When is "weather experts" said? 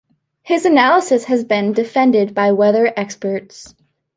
2.53-3.75